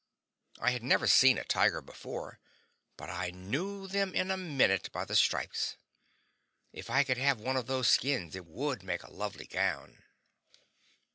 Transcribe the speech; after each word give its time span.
I 0.59 0.71
had 0.71 0.81
never 0.81 1.05
seen 1.05 1.37
a 1.37 1.43
tiger 1.43 1.79
before, 1.79 2.39
but 2.97 3.07
I 3.07 3.29
knew 3.29 3.87
them 3.87 4.15
in 4.15 4.31
a 4.31 4.35
minute 4.35 4.91
by 4.91 5.05
the 5.05 5.15
stripes. 5.15 5.77
If 6.73 6.89
I 6.89 7.03
could 7.03 7.19
have 7.19 7.39
one 7.39 7.55
of 7.55 7.67
those 7.67 7.87
skins, 7.87 8.35
it 8.35 8.47
would 8.47 8.81
make 8.81 9.03
a 9.03 9.13
lovely 9.13 9.45
gown. 9.45 10.01